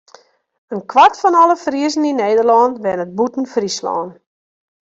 [0.73, 4.09] In kwart fan alle Friezen yn Nederlân wennet bûten Fryslân.